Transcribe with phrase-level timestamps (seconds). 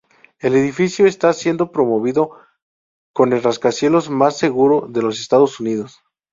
[0.39, 2.35] El edificio está siendo promovido
[3.13, 5.99] como el rascacielos más seguro de los Estados Unidos.